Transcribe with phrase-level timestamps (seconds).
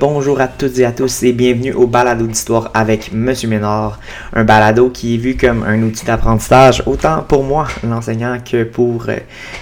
[0.00, 3.98] Bonjour à toutes et à tous et bienvenue au balado d'histoire avec Monsieur Ménard,
[4.32, 9.06] un balado qui est vu comme un outil d'apprentissage autant pour moi, l'enseignant, que pour
[9.08, 9.16] euh,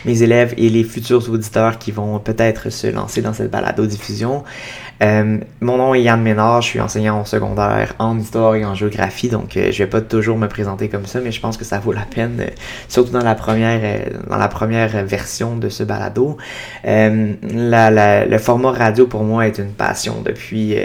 [0.05, 4.45] mes élèves et les futurs auditeurs qui vont peut-être se lancer dans cette balado diffusion.
[5.03, 8.75] Euh, mon nom est Yann Ménard, je suis enseignant au secondaire en histoire et en
[8.75, 11.67] géographie, donc euh, je vais pas toujours me présenter comme ça, mais je pense que
[11.67, 12.47] ça vaut la peine, euh,
[12.89, 16.39] surtout dans la première dans la première version de ce balado.
[16.85, 20.77] La- la- le format radio pour moi est une passion depuis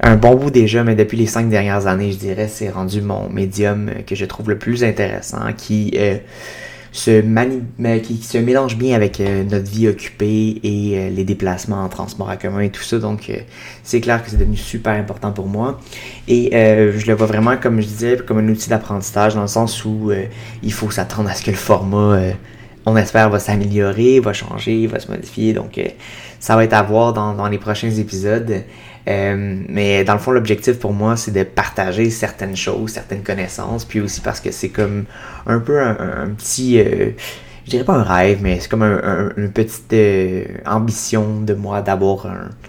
[0.00, 3.28] un bon bout déjà, mais depuis les cinq dernières années, je dirais, c'est rendu mon
[3.28, 5.96] médium que je trouve le plus intéressant, qui
[6.92, 7.22] se
[8.00, 12.28] qui se mélange bien avec euh, notre vie occupée et euh, les déplacements en transport
[12.28, 12.98] en commun et tout ça.
[12.98, 13.38] Donc, euh,
[13.82, 15.80] c'est clair que c'est devenu super important pour moi.
[16.28, 19.84] Et je le vois vraiment, comme je disais, comme un outil d'apprentissage dans le sens
[19.84, 20.12] où
[20.62, 22.18] il faut s'attendre à ce que le format,
[22.86, 25.52] on espère, va s'améliorer, va changer, va se modifier.
[25.52, 25.80] Donc,
[26.38, 28.62] ça va être à voir dans les prochains épisodes.
[29.08, 33.84] Euh, mais dans le fond, l'objectif pour moi, c'est de partager certaines choses, certaines connaissances,
[33.84, 35.04] puis aussi parce que c'est comme
[35.46, 37.10] un peu un, petit, euh,
[37.64, 41.54] je dirais pas un rêve, mais c'est comme un- un- une petite euh, ambition de
[41.54, 42.26] moi d'avoir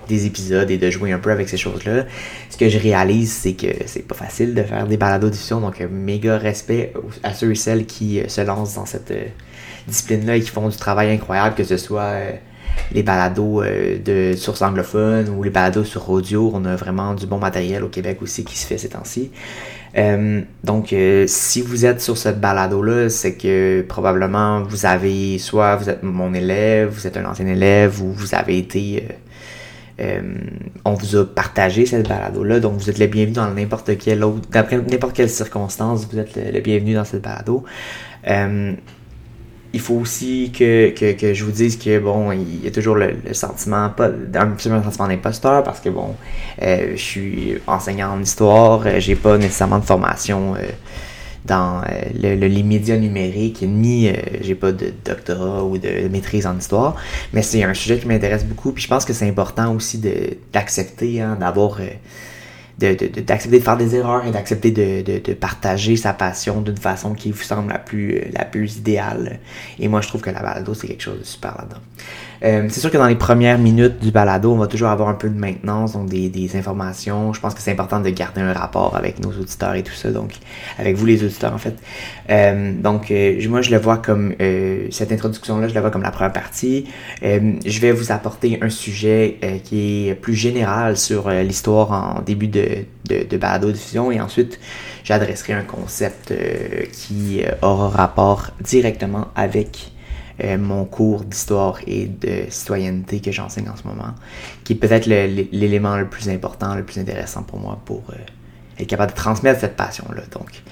[0.07, 2.05] des épisodes et de jouer un peu avec ces choses-là.
[2.49, 5.81] Ce que je réalise, c'est que c'est pas facile de faire des balados diffusion, donc
[5.81, 9.13] euh, méga respect à ceux et celles qui se lancent dans cette
[9.87, 12.13] discipline-là et qui font du travail incroyable, que ce soit
[12.93, 16.51] les balados euh, de sources anglophones ou les balados sur audio.
[16.53, 19.31] On a vraiment du bon matériel au Québec aussi qui se fait ces temps-ci.
[19.97, 25.75] Euh, donc, euh, si vous êtes sur cette balado-là, c'est que probablement vous avez, soit
[25.75, 29.07] vous êtes mon élève, vous êtes un ancien élève, ou vous avez été...
[30.85, 34.49] on vous a partagé cette balado-là, donc vous êtes le bienvenu dans n'importe quelle autre,
[34.51, 37.63] d'après n'importe quelle circonstance, vous êtes le, le bienvenu dans cette balado.
[39.75, 42.93] Il faut aussi que, que, que je vous dise que bon, il y a toujours
[42.95, 46.15] le, le sentiment, pas un petit peu un sentiment d'imposteur parce que bon,
[46.61, 50.59] euh, je suis enseignant en histoire, euh, j'ai pas nécessairement de formation euh,
[51.45, 51.81] dans
[52.21, 54.09] le, le- les médias numériques, ni
[54.41, 56.95] j'ai pas de doctorat ou de maîtrise en histoire,
[57.33, 59.99] mais c'est un sujet qui m'intéresse beaucoup, puis je pense que c'est important aussi
[60.53, 61.79] d'accepter, hein, d'avoir
[62.81, 65.95] euh, de- de- de- d'accepter de, faire des erreurs et d'accepter de, de, de partager
[65.95, 69.39] sa passion d'une façon qui vous semble la plus, euh, la plus idéale.
[69.79, 71.81] Et moi, je trouve que la balado, c'est quelque chose de super là-dedans.
[72.43, 75.13] Euh, c'est sûr que dans les premières minutes du balado, on va toujours avoir un
[75.13, 77.31] peu de maintenance, donc des, des informations.
[77.31, 80.11] Je pense que c'est important de garder un rapport avec nos auditeurs et tout ça,
[80.11, 80.33] donc
[80.77, 81.75] avec vous les auditeurs en fait.
[82.29, 84.33] Euh, donc euh, moi je le vois comme
[84.91, 86.85] cette introduction-là, je la vois comme la première partie.
[87.21, 92.65] Je vais vous apporter un sujet qui est plus général sur l'histoire en début de,
[93.05, 94.59] de, de balado diffusion et ensuite
[95.03, 96.33] j'adresserai un concept
[96.91, 99.92] qui aura rapport directement avec
[100.41, 104.15] euh, mon cours d'histoire et de citoyenneté que j'enseigne en ce moment,
[104.63, 108.15] qui est peut-être l'élément le plus important, le plus intéressant pour moi pour euh,
[108.79, 110.23] être capable de transmettre cette passion-là.
[110.31, 110.63] Donc,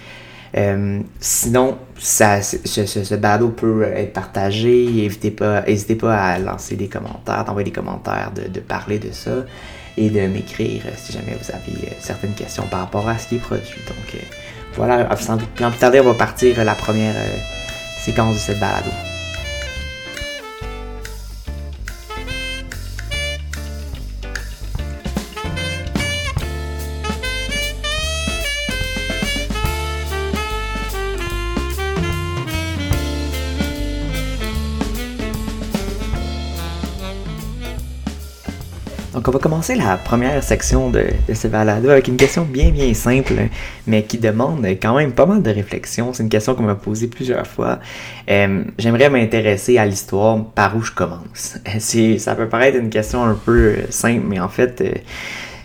[0.57, 4.87] euh, sinon, ça, ce, ce, balado peut être partagé.
[4.87, 9.45] N'hésitez pas, à lancer des commentaires, d'envoyer des commentaires, de, parler de ça
[9.95, 13.39] et de m'écrire si jamais vous avez certaines questions par rapport à ce qui est
[13.39, 13.79] produit.
[13.87, 14.21] Donc,
[14.73, 17.15] voilà, sans plus tarder, on va partir la première
[17.99, 18.89] séquence de cette balado.
[39.13, 42.93] Donc, on va commencer la première section de, ce balado avec une question bien, bien
[42.93, 43.33] simple,
[43.85, 46.13] mais qui demande quand même pas mal de réflexion.
[46.13, 47.79] C'est une question qu'on m'a posée plusieurs fois.
[48.29, 51.57] Euh, J'aimerais m'intéresser à l'histoire par où je commence.
[51.79, 54.91] C'est- Ça peut paraître une question un peu euh, simple, mais en fait, euh,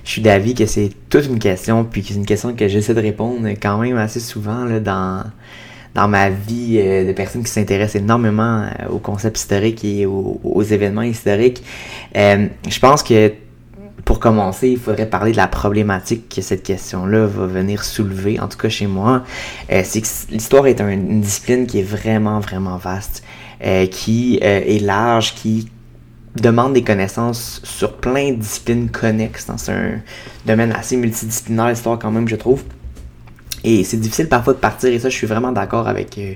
[0.05, 2.95] je suis d'avis que c'est toute une question, puis que c'est une question que j'essaie
[2.95, 5.23] de répondre quand même assez souvent dans
[5.97, 10.63] dans ma vie euh, de personne qui s'intéresse énormément euh, aux concepts historiques et aux,
[10.63, 11.63] événements historiques.
[12.17, 13.33] Euh, je pense que
[14.05, 18.47] pour commencer, il faudrait parler de la problématique que cette question-là va venir soulever, en
[18.47, 19.25] tout cas chez moi.
[19.69, 23.25] C'est que l'histoire est un- une discipline qui est vraiment, vraiment vaste,
[23.91, 25.69] qui est large, qui
[26.41, 29.47] demande des connaissances sur plein de disciplines connexes.
[29.47, 30.01] dans- un
[30.45, 32.63] domaine assez multidisciplinaire, l'histoire quand même, je trouve.
[33.67, 36.35] Et c'est difficile parfois de partir, et ça, je suis vraiment d'accord avec euh,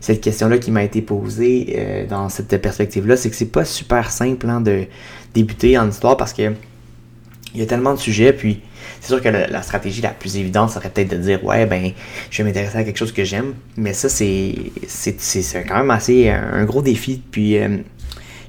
[0.00, 3.16] cette question-là qui m'a été posée euh, dans cette perspective-là.
[3.16, 4.86] C'est que c'est pas super simple hein, de
[5.32, 6.52] débuter en histoire parce que
[7.54, 8.60] il y a tellement de sujets, puis
[9.00, 11.92] c'est sûr que la, stratégie la plus évidente serait peut-être de dire ouais ben
[12.28, 14.56] je vais m'intéresser à quelque chose que j'aime, mais ça c'est
[14.88, 17.78] c'est quand même assez un, un gros défi, puis euh,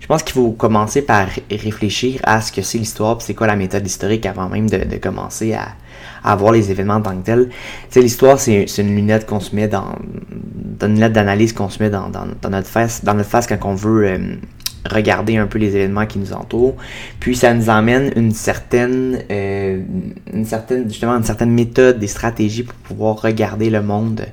[0.05, 3.55] je pense qu'il faut commencer par réfléchir à ce que c'est l'histoire, c'est quoi la
[3.55, 5.69] méthode historique avant même de, commencer à,
[6.23, 7.49] à, voir les événements en tant que tel.
[7.49, 7.55] Tu
[7.89, 9.95] sais, l'histoire, c'est une lunette qu'on se met dans,
[10.81, 12.09] une lunette d'analyse qu'on se met dans,
[12.49, 14.17] notre face, dans notre face quand on veut euh,
[14.89, 16.75] regarder un peu les événements qui nous entourent.
[17.19, 19.81] Puis ça nous emmène une certaine, euh,
[20.33, 24.25] une certaine, justement, une certaine méthode, des stratégies pour pouvoir regarder le monde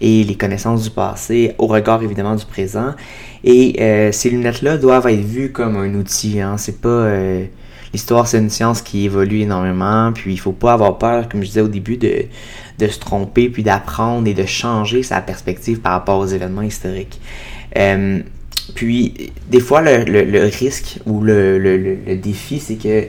[0.00, 2.94] et les connaissances du passé au regard évidemment du présent.
[3.44, 6.40] Et euh, ces lunettes-là doivent être vues comme un outil.
[6.40, 6.56] Hein.
[6.56, 7.06] C'est pas
[7.94, 10.12] l'histoire, c'est une science qui évolue énormément.
[10.12, 12.26] Puis il faut pas avoir peur, comme je disais au début, de,
[12.78, 17.20] de se tromper, puis d'apprendre et de changer sa perspective par rapport aux événements historiques.
[17.78, 18.20] Euh,
[18.74, 23.06] puis, des fois, le, le, risque ou le, le défi, c'est que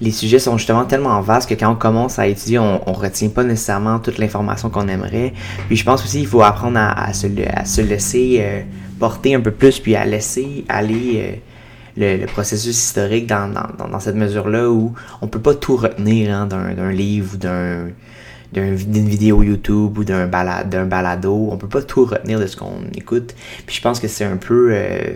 [0.00, 3.28] les sujets sont justement tellement vastes que quand on commence à étudier, on, on retient
[3.28, 5.32] pas nécessairement toute l'information qu'on aimerait.
[5.68, 8.60] Puis je pense aussi qu'il faut apprendre à, se, à, se, laisser euh,
[8.98, 11.40] porter un peu plus, puis à laisser aller
[11.96, 16.90] le, processus historique dans, dans, cette mesure-là où on peut pas tout retenir hein, d'un
[16.90, 17.88] livre ou d'un
[18.52, 21.48] d'une vidéo YouTube ou d'un d'un balado.
[21.50, 23.34] On peut pas tout retenir de ce qu'on écoute.
[23.66, 25.14] Puis je pense que c'est un peu euh,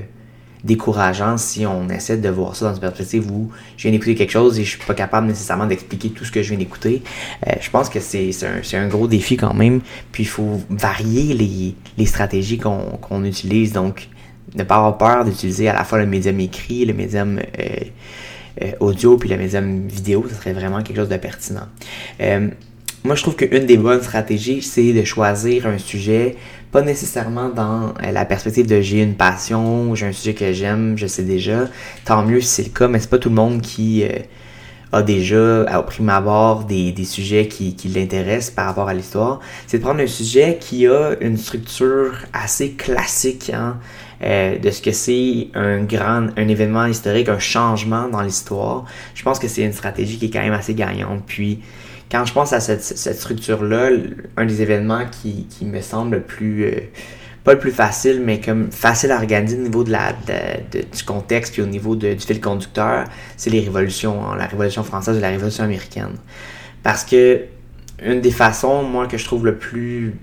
[0.64, 4.32] décourageant si on essaie de voir ça dans une perspective où je viens d'écouter quelque
[4.32, 7.02] chose et je suis pas capable nécessairement d'expliquer tout ce que je viens d'écouter.
[7.46, 9.80] Euh, je pense que c'est un, un, gros défi quand même.
[10.12, 13.72] Puis il faut varier les, les stratégies qu'on utilise.
[13.72, 14.08] Donc,
[14.54, 17.66] ne pas avoir peur d'utiliser à la fois le médium écrit, le médium euh,
[18.62, 20.26] euh, audio, puis le médium vidéo.
[20.28, 21.68] Ce serait vraiment quelque chose de pertinent.
[23.02, 26.36] Moi, je trouve qu'une des bonnes stratégies, c'est de choisir un sujet,
[26.70, 30.98] pas nécessairement dans euh, la perspective de j'ai une passion, j'ai un sujet que j'aime,
[30.98, 31.68] je sais déjà.
[32.04, 34.18] Tant mieux si c'est le cas, mais c'est pas tout le monde qui euh,
[34.92, 39.40] a déjà, au prime abord, des, des sujets qui, qui l'intéressent par rapport à l'histoire.
[39.66, 43.78] C'est de prendre un sujet qui a une structure assez classique, hein,
[44.22, 48.84] euh, de ce que c'est un grand, un événement historique, un changement dans l'histoire.
[49.14, 51.22] Je pense que c'est une stratégie qui est quand même assez gagnante.
[51.26, 51.60] Puis,
[52.10, 53.90] quand je pense à cette, structure-là,
[54.36, 56.80] un des événements qui, me semble le plus, euh,
[57.44, 61.54] pas le plus facile, mais comme facile à organiser au niveau de la, du contexte
[61.54, 63.04] puis au niveau du fil conducteur,
[63.36, 66.16] c'est les révolutions, hein, la révolution française et la révolution américaine.
[66.82, 67.42] Parce que
[68.02, 70.14] une des façons, moi, que je trouve le plus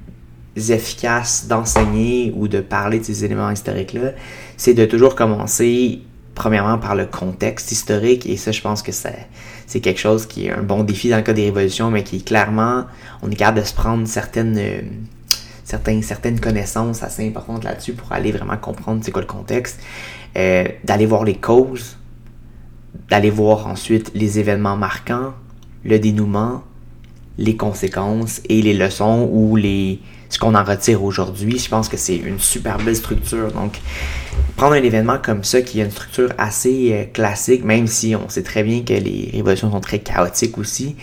[0.58, 4.12] efficace d'enseigner ou de parler de ces éléments historiques-là,
[4.58, 6.02] c'est de toujours commencer
[6.36, 8.26] premièrement par le contexte historique.
[8.28, 11.24] Et ça je pense que c'est quelque chose qui est un bon défi dans le
[11.24, 12.86] cas des révolutions mais qui clairement
[13.22, 14.82] on est capable de se prendre certaines euh,
[15.64, 19.80] certaines, certaines connaissances assez importantes là-dessus pour aller vraiment comprendre c'est quoi le contexte.
[20.38, 21.98] Euh, d'aller voir les causes
[23.10, 25.34] d'aller voir ensuite les événements marquants
[25.84, 26.64] le dénouement
[27.38, 31.58] les conséquences et les leçons ou les ce qu'on en retire aujourd'hui.
[31.60, 33.52] Je pense que c'est une super belle structure.
[33.52, 33.80] Donc,
[34.56, 38.30] prendre un événement comme ça qui a une structure assez euh, classique, même si on
[38.30, 40.96] sait très bien que les révolutions sont très chaotiques aussi,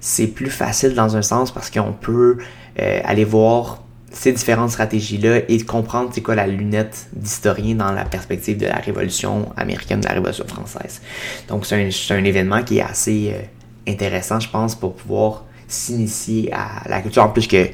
[0.00, 2.38] c'est plus facile dans un sens parce qu'on peut
[2.80, 3.82] euh, aller voir
[4.12, 8.76] ces différentes stratégies-là et comprendre c'est quoi la lunette d'historien dans la perspective de la
[8.76, 11.00] révolution américaine, de la révolution française.
[11.48, 16.88] Donc c'est un, événement qui est assez euh, intéressant, je pense, pour pouvoir s'initier à
[16.88, 17.22] la culture.
[17.22, 17.68] En plus que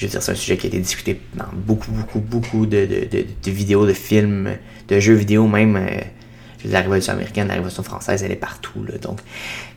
[0.00, 2.86] je veux dire, c'est un sujet qui a été discuté dans beaucoup, beaucoup, beaucoup de,
[2.86, 4.56] de, de, vidéos, de films,
[4.88, 5.76] de jeux vidéo, même.
[5.76, 6.00] Euh,
[6.66, 8.84] la Révolution américaine, la Révolution française, elle est partout.
[8.86, 9.18] Là, donc,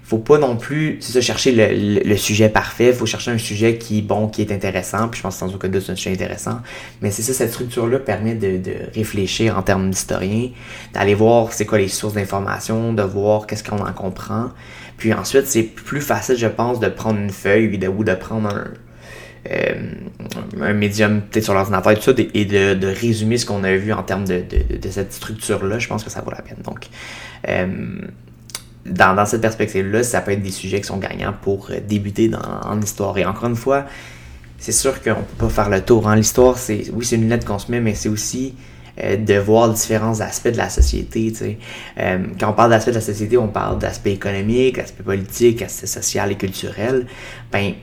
[0.03, 2.92] faut pas non plus c'est ça, chercher le, sujet parfait.
[2.92, 5.08] Faut chercher un sujet qui, bon, qui est intéressant.
[5.08, 6.60] Puis je pense que sans aucun doute, c'est un sujet intéressant.
[7.01, 10.50] Mais c'est ça, cette structure-là permet de, de réfléchir en termes d'historien,
[10.94, 14.51] d'aller voir c'est quoi les sources d'informations, de voir qu'est-ce qu'on en comprend.
[14.98, 18.65] Puis ensuite, c'est plus facile, je pense, de prendre une feuille ou de prendre un,
[19.51, 19.73] euh,
[20.62, 23.91] un médium peut-être sur l'ordinateur et tout ça, et de, résumer ce qu'on a vu
[23.93, 26.57] en termes de, de, cette structure-là, je pense que ça vaut la peine.
[26.63, 26.88] Donc,
[27.50, 27.67] euh,
[28.85, 32.41] dans, dans, cette perspective-là, ça peut être des sujets qui sont gagnants pour débuter dans,
[32.63, 33.17] en histoire.
[33.17, 33.85] Et encore une fois,
[34.57, 36.07] c'est sûr qu'on peut pas faire le tour.
[36.07, 36.15] Hein.
[36.15, 38.55] L'histoire, c'est oui, c'est une lunette qu'on se met, mais c'est aussi
[39.01, 41.33] euh, de voir différents aspects de la société.
[42.00, 45.88] Euh, quand on parle d'aspects de la société, on parle d'aspect économique, d'aspect politique, d'aspect
[45.88, 47.07] social et culturel.
[47.51, 47.73] Ben,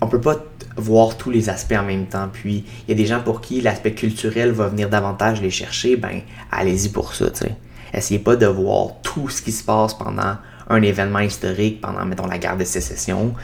[0.00, 0.36] on peut pas
[0.76, 2.28] voir tous les aspects en même temps.
[2.32, 5.96] Puis il y a des gens pour qui l'aspect culturel va venir davantage les chercher,
[5.96, 7.56] ben allez-y pour ça, tu sais.
[7.92, 10.36] Essayez pas de voir tout ce qui se passe pendant
[10.68, 13.34] un événement historique, pendant, mettons, la guerre de sécession.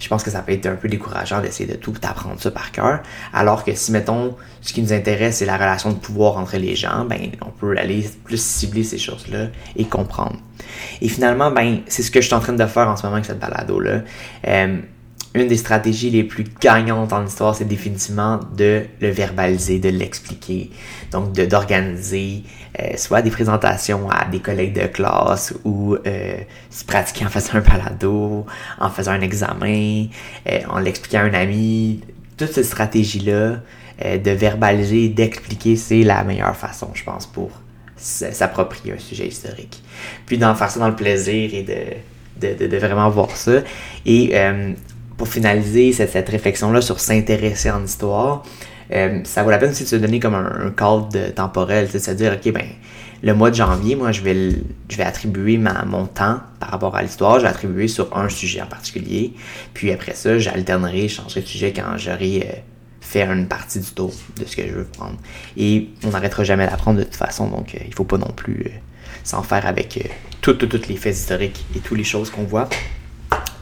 [0.00, 2.72] Je pense que ça peut être un peu décourageant d'essayer de tout apprendre ça par
[2.72, 3.00] cœur.
[3.32, 6.74] Alors que si, mettons, ce qui nous intéresse, c'est la relation de pouvoir entre les
[6.74, 10.38] gens, ben, on peut aller plus cibler ces choses-là et comprendre.
[11.00, 13.14] Et finalement, ben, c'est ce que je suis en train de faire en ce moment
[13.14, 14.00] avec cette balado-là.
[14.48, 14.78] Euh,
[15.34, 20.70] une des stratégies les plus gagnantes en histoire, c'est définitivement de le verbaliser, de l'expliquer.
[21.10, 22.42] Donc, d'organiser
[22.78, 26.36] euh, soit des présentations à des collègues de classe ou euh,
[26.70, 28.44] se pratiquer en faisant un balado,
[28.78, 30.06] en faisant un examen,
[30.50, 32.00] euh, en l'expliquant à un ami.
[32.36, 33.60] Toute cette stratégie-là
[34.04, 37.50] euh, de verbaliser, d'expliquer, c'est la meilleure façon, je pense, pour
[37.96, 39.82] s'approprier un sujet historique.
[40.26, 43.60] Puis d'en faire ça dans le plaisir et de, de, de, vraiment voir ça.
[44.04, 44.34] Et
[45.22, 48.42] pour finaliser cette, réflexion-là sur s'intéresser en histoire,
[48.90, 52.08] euh, ça vaut la peine aussi de se donner comme un, un cadre temporel, c'est
[52.08, 52.64] à dire, ok, ben,
[53.22, 54.50] le mois de janvier, moi, je vais,
[54.88, 58.28] je vais attribuer ma, mon temps par rapport à l'histoire, je vais attribuer sur un
[58.28, 59.34] sujet en particulier,
[59.74, 62.58] puis après ça, j'alternerai, je changerai de sujet quand j'aurai euh,
[63.00, 65.18] fait une partie du tour de ce que je veux prendre.
[65.56, 68.72] Et on n'arrêtera jamais d'apprendre de toute façon, donc euh, il faut pas non plus
[69.22, 70.04] s'en faire avec
[70.40, 72.68] toutes, toutes, les faits historiques et toutes les choses qu'on voit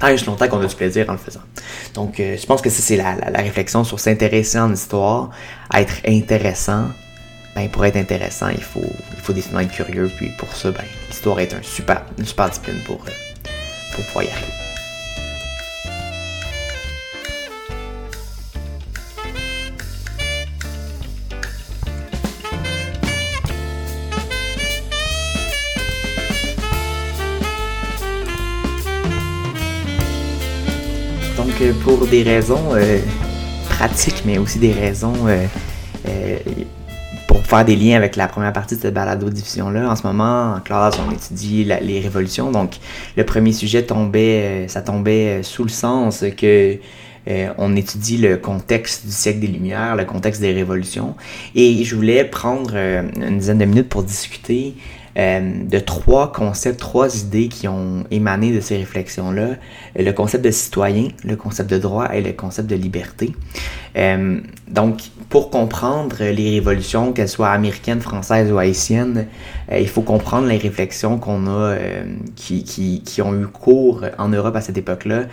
[0.01, 1.43] tant et longtemps qu'on a du plaisir en le faisant.
[1.95, 5.31] Donc, euh, je pense que ça, c'est la, la, réflexion sur s'intéresser en histoire,
[5.73, 6.89] être intéressant.
[7.55, 10.11] Ben, pour être intéressant, il faut, il faut définitivement être curieux.
[10.17, 13.11] Puis pour ça, ben, l'histoire est un super, une super discipline pour, euh,
[13.95, 14.70] pour pouvoir y arriver.
[31.85, 32.99] Pour des raisons euh,
[33.69, 35.45] pratiques, mais aussi des raisons euh,
[36.09, 36.39] euh,
[37.29, 40.61] pour faire des liens avec la première partie de cette balado-diffusion-là, en ce moment, en
[40.61, 42.51] classe, on étudie les révolutions.
[42.51, 42.77] Donc,
[43.15, 46.79] le premier sujet tombait, ça tombait sous le sens que
[47.59, 51.15] on étudie le contexte du siècle des Lumières, le contexte des révolutions.
[51.55, 54.75] Et je voulais prendre une dizaine de minutes pour discuter
[55.19, 59.57] euh, de trois concepts, trois idées qui ont émané de ces réflexions-là.
[59.97, 63.33] Le concept de citoyen, le concept de droit et le concept de liberté.
[63.97, 69.27] Euh, donc, pour comprendre les révolutions, qu'elles soient américaines, françaises ou haïtiennes,
[69.71, 72.05] euh, il faut comprendre les réflexions qu'on a, euh,
[72.37, 75.25] qui, qui, qui, ont eu cours en Europe à cette époque-là,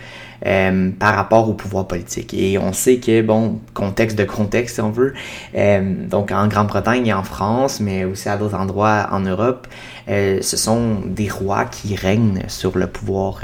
[0.46, 2.34] euh, par rapport au pouvoir politique.
[2.34, 5.14] Et on sait que, bon, contexte de contexte, si on veut,
[5.54, 9.66] euh, donc en Grande-Bretagne et en France, mais aussi à d'autres endroits en Europe,
[10.08, 13.42] ce sont des rois qui règnent sur le pouvoir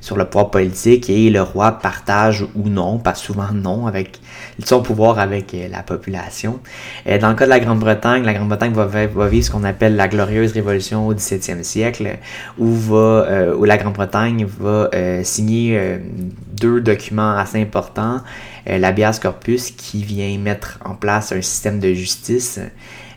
[0.00, 4.20] sur le pouvoir politique et le roi partage ou non, pas souvent non, avec
[4.64, 6.60] son pouvoir avec euh, la population.
[7.06, 8.86] Et dans le cas de la Grande-Bretagne, la Grande-Bretagne va,
[9.28, 12.18] vivre ce qu'on appelle la glorieuse révolution au 17e siècle,
[12.58, 15.98] où, va, euh, où la Grande-Bretagne va euh, signer euh,
[16.60, 18.20] deux documents assez importants,
[18.68, 22.60] euh, l'habeas corpus qui vient mettre en place un système de justice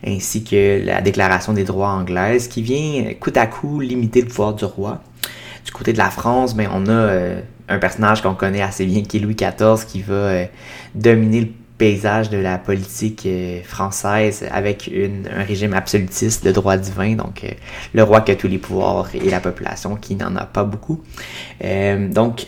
[0.05, 4.53] ainsi que la déclaration des droits anglaise qui vient coup à coup limiter le pouvoir
[4.53, 5.01] du roi
[5.65, 9.03] du côté de la France, ben, on a euh, un personnage qu'on connaît assez bien
[9.03, 10.45] qui est Louis XIV qui va euh,
[10.93, 17.15] dominer le paysage de la politique euh, française avec un régime absolutiste de droit divin,
[17.15, 17.45] donc
[17.93, 21.01] le roi qui a tous les pouvoirs et la population qui n'en a pas beaucoup.
[21.61, 22.45] donc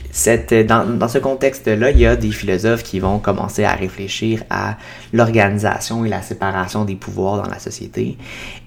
[0.68, 4.78] dans, ce contexte-là, il y a des philosophes qui vont commencer à réfléchir à
[5.12, 8.18] l'organisation et la séparation des pouvoirs dans la société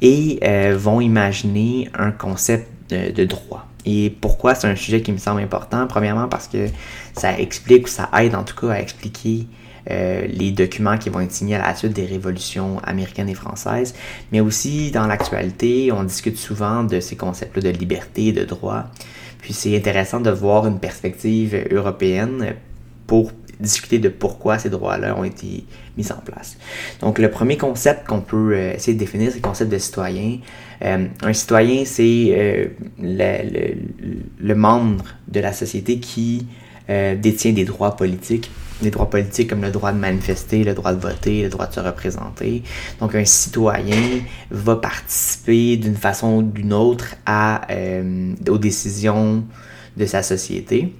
[0.03, 0.41] et
[0.75, 3.69] vont imaginer un concept de droit.
[3.91, 5.87] Et pourquoi c'est un sujet qui me semble important?
[5.87, 6.67] Premièrement parce que
[7.15, 9.47] ça explique ou ça aide en tout cas à expliquer
[9.91, 13.95] euh, les documents qui vont être signés à la suite des révolutions américaines et françaises,
[14.31, 18.85] mais aussi dans l'actualité, on discute souvent de ces concepts de liberté, de droit.
[19.41, 22.57] Puis c'est intéressant de voir une perspective européenne
[23.07, 25.65] pour discuter de pourquoi ces droits-là ont été
[25.97, 26.57] mis en place.
[27.01, 30.39] Donc, le premier concept qu'on peut euh, essayer de définir, c'est le concept de citoyen.
[30.83, 32.67] Euh, un citoyen, c'est euh,
[33.01, 36.47] le, membre de la société qui
[36.89, 38.51] détient des droits politiques.
[38.81, 41.75] Des droits politiques comme le droit de manifester, le droit de voter, le droit de
[41.75, 42.63] se représenter.
[42.99, 47.67] Donc, un citoyen va participer d'une façon ou d'une autre à,
[48.49, 49.45] aux décisions
[49.99, 50.95] de sa société.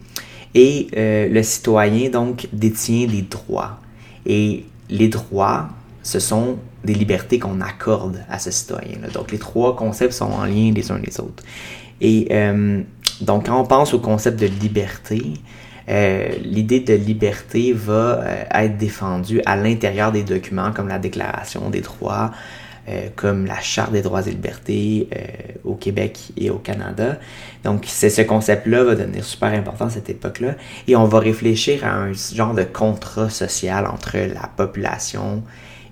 [0.55, 3.81] Et euh, le citoyen, donc, détient des droits.
[4.27, 5.69] Et les droits,
[6.03, 9.09] ce sont des libertés qu'on accorde à ce citoyen-là.
[9.09, 11.43] Donc, les trois concepts sont en lien les uns les autres.
[12.01, 12.83] Et euh,
[13.21, 15.23] donc, quand on pense au concept de liberté,
[15.89, 21.81] euh, l'idée de liberté va être défendue à l'intérieur des documents comme la Déclaration des
[21.81, 22.31] droits,
[22.89, 25.27] euh, comme la Charte des droits et libertés euh,
[25.65, 27.19] au Québec et au Canada.
[27.63, 30.55] Donc, c'est ce concept-là va devenir super important à cette époque-là.
[30.87, 35.43] Et on va réfléchir à un genre de contrat social entre la population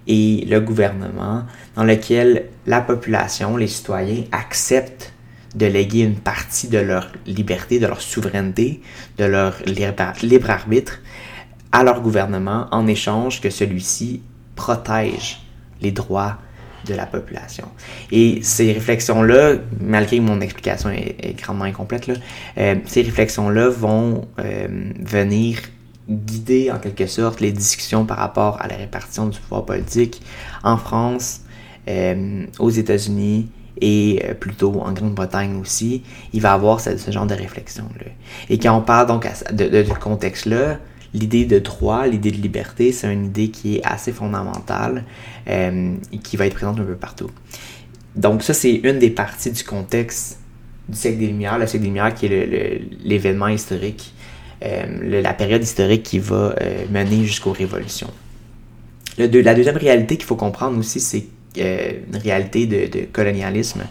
[0.06, 5.12] et le gouvernement, dans lequel la population, les citoyens, acceptent
[5.54, 8.80] de léguer une partie de leur liberté, de leur souveraineté,
[9.18, 11.00] de leur libre arbitre
[11.72, 14.22] à leur gouvernement en échange que celui-ci
[14.54, 15.42] protège
[15.82, 16.38] les droits
[16.86, 17.66] de la population.
[18.10, 22.14] Et ces réflexions-là, malgré que mon explication est, grandement incomplète, là,
[22.58, 24.68] euh, ces réflexions-là vont euh,
[25.00, 25.58] venir
[26.08, 30.22] guider en quelque sorte les discussions par rapport à la répartition du pouvoir politique
[30.62, 31.40] en France,
[31.88, 33.48] euh, aux États-Unis
[33.80, 36.02] et plutôt en Grande-Bretagne aussi.
[36.32, 38.10] Il va y avoir ce, genre de réflexion-là.
[38.48, 40.78] Et quand on parle donc de, de, ce contexte-là,
[41.14, 45.04] l'idée de droit, l'idée de liberté, c'est une idée qui est assez fondamentale
[45.48, 47.30] euh, et qui va être présente un peu partout.
[48.14, 50.40] Donc ça, c'est une des parties du contexte
[50.88, 54.14] du siècle des Lumières, le siècle des Lumières qui est l'événement historique,
[54.64, 58.10] euh, la période historique qui va euh, mener jusqu'aux révolutions.
[59.18, 61.26] la deuxième réalité qu'il faut comprendre aussi, c'est
[61.58, 63.84] une réalité de, colonialisme.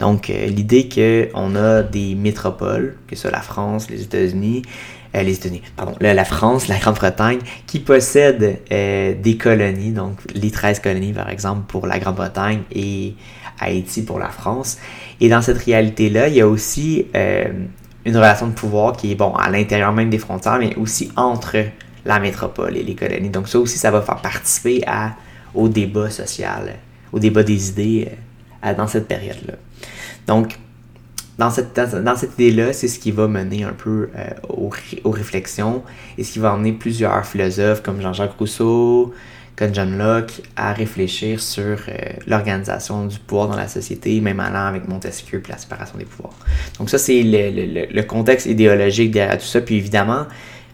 [0.00, 4.62] Donc, l'idée qu'on a des métropoles, que ce soit la France, les États-Unis,
[5.14, 10.50] euh, les États-Unis, pardon, la, France, la Grande-Bretagne, qui possède euh, des colonies, donc les
[10.50, 13.14] 13 colonies par exemple pour la Grande-Bretagne et
[13.60, 14.78] Haïti pour la France.
[15.20, 17.44] Et dans cette réalité-là, il y a aussi euh,
[18.04, 21.58] une relation de pouvoir qui est bon à l'intérieur même des frontières, mais aussi entre
[22.04, 23.30] la métropole et les colonies.
[23.30, 24.82] Donc ça aussi, ça va faire participer
[25.54, 26.74] au débat social,
[27.12, 28.08] au débat des idées
[28.76, 29.54] dans cette période-là.
[30.26, 30.58] Donc,
[31.38, 35.82] dans cette, dans, cette idée-là, c'est ce qui va mener un peu euh, aux, réflexions
[36.16, 39.12] et ce qui va amener plusieurs philosophes comme Jean-Jacques Rousseau,
[39.56, 41.94] comme John Locke, à réfléchir sur euh,
[42.26, 46.34] l'organisation du pouvoir dans la société, même allant avec Montesquieu et la séparation des pouvoirs.
[46.78, 49.60] Donc ça, c'est le, le, contexte idéologique derrière tout ça.
[49.60, 50.26] Puis évidemment,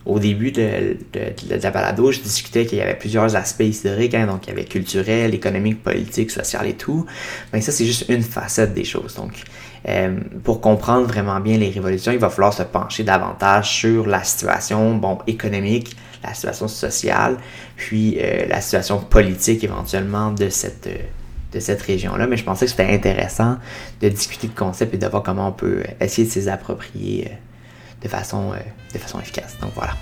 [0.06, 4.14] au début de, de, de, la balado, je discutais qu'il y avait plusieurs aspects historiques,
[4.14, 7.04] hein, donc il y avait culturel, économique, politique, social et tout.
[7.52, 9.14] Mais ça, c'est juste une facette des choses.
[9.14, 9.32] Donc,
[9.88, 14.24] euh, pour comprendre vraiment bien les révolutions, il va falloir se pencher davantage sur la
[14.24, 17.36] situation bon, économique, la situation sociale,
[17.76, 20.96] puis euh, la situation politique éventuellement de cette, euh,
[21.52, 22.26] de cette région-là.
[22.26, 23.58] Mais je pensais que c'était intéressant
[24.00, 27.32] de discuter de concepts et de voir comment on peut essayer de s'y approprier
[28.00, 28.52] de, façon,
[28.92, 29.56] de façon efficace.
[29.60, 29.96] Donc voilà.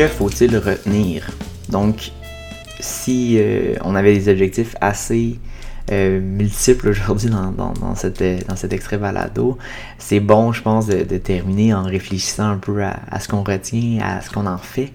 [0.00, 1.30] Que faut-il retenir?
[1.68, 2.10] Donc,
[2.78, 5.38] si euh, on avait des objectifs assez
[5.92, 9.58] euh, multiples aujourd'hui dans, dans, dans, cette, dans cet extrait balado,
[9.98, 14.22] c'est bon, je pense, de, terminer en réfléchissant un peu à, ce qu'on retient, à
[14.22, 14.90] ce qu'on en fait.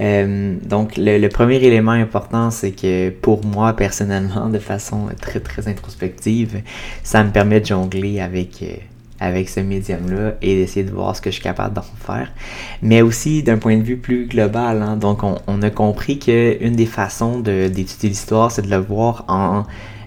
[0.00, 5.68] Euh, donc, le, premier élément important, c'est que pour moi, personnellement, de façon très, très
[5.68, 6.60] introspective,
[7.04, 8.64] ça me permet de jongler avec
[9.20, 12.32] avec ce médium-là et d'essayer de voir ce que je suis capable d'en faire.
[12.82, 14.82] Mais aussi d'un point de vue plus global.
[14.82, 14.96] Hein.
[14.96, 19.64] Donc, on, on, a compris qu'une des façons d'étudier l'histoire, c'est de le voir en,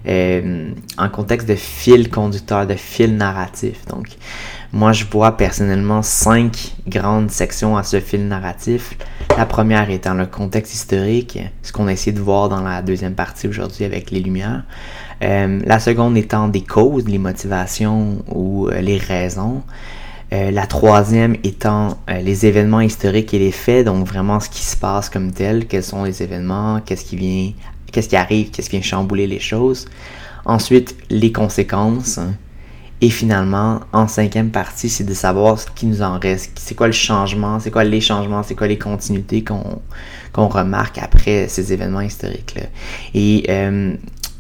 [0.07, 3.85] euh, en contexte de fil conducteur, de fil narratif.
[3.85, 4.07] Donc,
[4.73, 8.97] moi, je vois personnellement cinq grandes sections à ce fil narratif.
[9.37, 13.13] La première étant le contexte historique, ce qu'on a essayé de voir dans la deuxième
[13.13, 14.63] partie aujourd'hui avec les Lumières.
[15.21, 19.61] Euh, la seconde étant des causes, les motivations ou euh, les raisons.
[20.31, 24.75] Euh, la troisième étant les événements historiques et les faits, donc vraiment ce qui se
[24.75, 27.51] passe comme tel, quels sont les événements, qu'est-ce qui vient,
[27.91, 29.85] qu'est-ce qui arrive, qu'est-ce qui vient chambouler les choses.
[30.45, 32.19] Ensuite, les conséquences,
[33.03, 36.53] et finalement, en cinquième partie, c'est de savoir ce qui nous en reste.
[36.55, 41.47] C'est quoi le changement, c'est quoi les changements, c'est quoi les continuités qu'on remarque après
[41.49, 42.63] ces événements historiques-là.
[43.13, 43.45] Et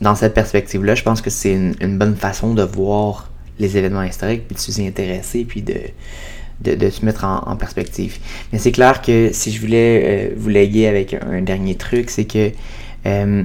[0.03, 4.47] dans cette perspective-là, je pense que c'est une, bonne façon de voir les événements historiques,
[4.47, 8.17] puis de s'y intéresser, puis de, de, se mettre en, perspective.
[8.51, 12.25] Mais c'est clair que si je voulais euh, vous léguer avec un, dernier truc, c'est
[12.25, 12.51] que
[13.05, 13.43] euh,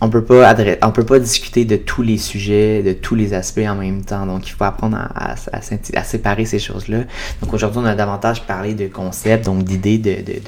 [0.00, 3.66] on peut pas on peut pas discuter de tous les sujets, de tous les aspects
[3.66, 4.26] en même temps.
[4.26, 7.04] Donc, il faut apprendre à, à, séparer ces choses-là.
[7.42, 10.40] Donc, aujourd'hui, on a davantage parlé de concepts, donc d'idées, de, de,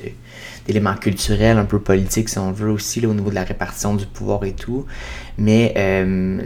[0.66, 3.94] d'éléments culturels, un peu politiques, si on veut aussi, là, au niveau de la répartition
[3.94, 4.87] du pouvoir et tout.
[5.38, 6.44] Mais euh,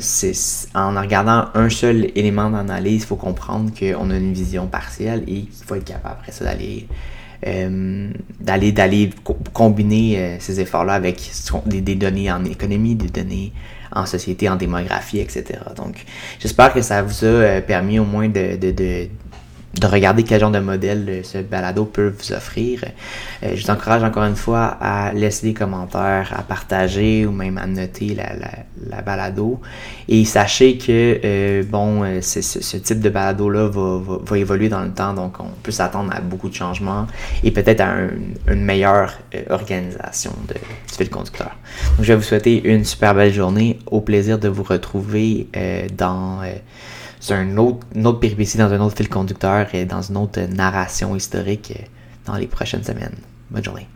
[0.75, 5.43] en regardant un seul élément d'analyse, il faut comprendre qu'on a une vision partielle et
[5.43, 6.87] qu'il faut être capable après ça d'aller
[7.47, 9.11] euh, d'aller d'aller
[9.55, 11.31] combiner euh, ces efforts-là avec
[11.65, 13.53] des, données en économie, des données
[13.93, 15.59] en société, en démographie, etc.
[15.75, 16.05] Donc,
[16.39, 18.57] j'espère que ça vous a permis au moins de
[19.75, 22.85] de regarder quel genre de modèle euh, ce balado peut vous offrir.
[23.43, 27.57] Euh, je vous encourage encore une fois à laisser des commentaires, à partager ou même
[27.57, 28.51] à noter la, la,
[28.89, 29.61] la balado.
[30.09, 35.15] Et sachez que euh, bon, ce, type de balado-là va, va, évoluer dans le temps,
[35.15, 37.07] donc on peut s'attendre à beaucoup de changements
[37.45, 38.09] et peut-être à un,
[38.49, 39.13] une meilleure
[39.51, 41.51] organisation de, du fil conducteur.
[41.97, 43.79] Donc je vais vous souhaiter une super belle journée.
[43.87, 45.47] Au plaisir de vous retrouver
[45.97, 46.41] dans
[47.21, 48.07] c'est un autre, une
[48.59, 51.75] dans un autre fil conducteur et dans une autre narration historique
[52.27, 53.17] dans les prochaines semaines.
[53.51, 53.87] Bonne journée.